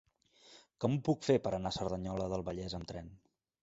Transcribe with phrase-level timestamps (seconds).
[0.85, 3.19] Com ho puc fer per anar a Cerdanyola del Vallès amb tren?